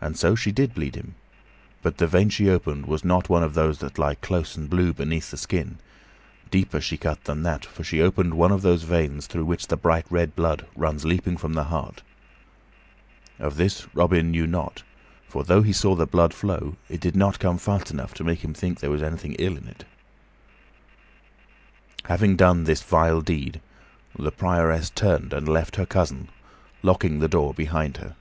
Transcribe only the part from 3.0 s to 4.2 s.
not one of those that lie